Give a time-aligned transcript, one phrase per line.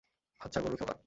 [0.41, 0.97] আচ্ছা, গরুর খাবার?